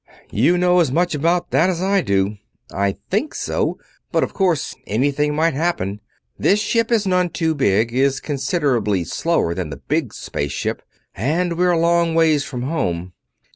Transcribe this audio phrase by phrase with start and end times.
[0.31, 2.37] "You know as much about that as I do.
[2.73, 3.77] I think so,
[4.11, 6.01] but of course anything might happen.
[6.39, 10.81] This ship is none too big, is considerably slower than the big space ship,
[11.13, 13.13] and we're a long ways from home.